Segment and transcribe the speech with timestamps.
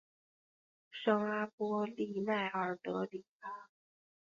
[0.89, 3.67] 圣阿波利奈尔德里阿。